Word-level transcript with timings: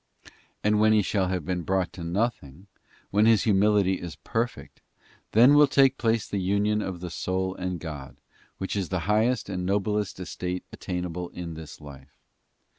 And 0.63 0.79
when 0.79 0.93
he 0.93 1.03
shall 1.03 1.27
have 1.27 1.45
been 1.45 1.61
brought 1.61 1.93
to 1.93 2.03
nothing, 2.03 2.65
when 3.11 3.27
his 3.27 3.43
hu 3.43 3.53
mility 3.53 4.01
is 4.01 4.15
perfect, 4.15 4.81
then 5.33 5.53
will 5.53 5.67
take 5.67 5.99
place 5.99 6.27
the 6.27 6.39
union 6.41 6.81
of 6.81 7.01
the 7.01 7.11
soul 7.11 7.53
and 7.53 7.79
God, 7.79 8.17
which 8.57 8.75
is 8.75 8.89
the 8.89 9.01
highest 9.01 9.47
and 9.47 9.63
noblest 9.63 10.19
estate 10.19 10.63
attainable 10.73 11.29
in 11.29 11.53
this 11.53 11.79
life. 11.79 12.17